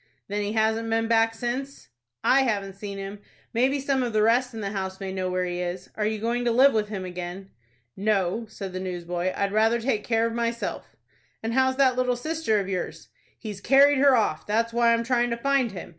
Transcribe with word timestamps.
"Then 0.29 0.41
he 0.41 0.53
hasn't 0.53 0.89
been 0.89 1.07
back 1.07 1.35
since?" 1.35 1.89
"I 2.23 2.41
haven't 2.41 2.73
seen 2.73 2.97
him. 2.97 3.19
Maybe 3.53 3.79
some 3.79 4.01
of 4.01 4.13
the 4.13 4.23
rest 4.23 4.51
in 4.51 4.61
the 4.61 4.71
house 4.71 4.99
may 4.99 5.13
know 5.13 5.29
where 5.29 5.45
he 5.45 5.59
is. 5.59 5.91
Are 5.93 6.07
you 6.07 6.17
going 6.17 6.43
to 6.45 6.51
live 6.51 6.73
with 6.73 6.87
him 6.89 7.05
again?" 7.05 7.51
"No," 7.95 8.47
said 8.49 8.73
the 8.73 8.79
newsboy; 8.79 9.31
"I'd 9.35 9.51
rather 9.53 9.79
take 9.79 10.03
care 10.03 10.25
of 10.25 10.33
myself." 10.33 10.95
"And 11.43 11.53
how's 11.53 11.75
that 11.75 11.97
little 11.97 12.15
sister 12.15 12.59
of 12.59 12.67
yours?" 12.67 13.09
"He's 13.37 13.61
carried 13.61 13.99
her 13.99 14.15
off. 14.15 14.47
That's 14.47 14.73
why 14.73 14.91
I'm 14.91 15.03
tryin' 15.03 15.29
to 15.29 15.37
find 15.37 15.71
him. 15.71 15.89